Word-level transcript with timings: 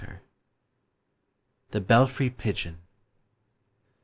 THE 1.69 1.79
BELFRY 1.79 2.31
PIGEON. 2.31 2.79